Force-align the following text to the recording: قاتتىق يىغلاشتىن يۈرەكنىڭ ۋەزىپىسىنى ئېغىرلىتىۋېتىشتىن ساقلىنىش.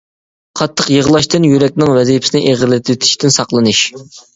قاتتىق 0.61 0.89
يىغلاشتىن 0.93 1.47
يۈرەكنىڭ 1.49 1.95
ۋەزىپىسىنى 2.01 2.45
ئېغىرلىتىۋېتىشتىن 2.49 3.41
ساقلىنىش. 3.41 3.89